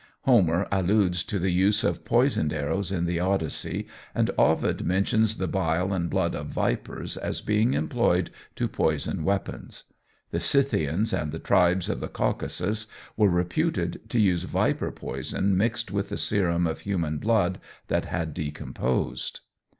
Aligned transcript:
Homer 0.21 0.67
alludes 0.71 1.23
to 1.25 1.37
the 1.37 1.51
use 1.51 1.83
of 1.83 2.03
poisoned 2.03 2.51
arrows 2.53 2.91
in 2.91 3.05
the 3.05 3.19
"Odyssey," 3.19 3.87
and 4.15 4.31
Ovid 4.35 4.83
mentions 4.83 5.37
the 5.37 5.47
bile 5.47 5.93
and 5.93 6.09
blood 6.09 6.33
of 6.33 6.47
vipers 6.47 7.17
as 7.17 7.39
being 7.39 7.75
employed 7.75 8.31
to 8.55 8.67
poison 8.67 9.23
weapons. 9.23 9.83
The 10.31 10.39
Scythians 10.39 11.13
and 11.13 11.31
the 11.31 11.37
tribes 11.37 11.87
of 11.87 11.99
the 11.99 12.07
Caucasus 12.07 12.87
were 13.15 13.29
reputed 13.29 14.01
to 14.09 14.19
use 14.19 14.41
Viper 14.41 14.91
poison 14.91 15.55
mixed 15.55 15.91
with 15.91 16.09
the 16.09 16.17
serum 16.17 16.65
of 16.65 16.79
human 16.79 17.19
blood 17.19 17.59
that 17.87 18.05
had 18.05 18.33
decomposed. 18.33 19.41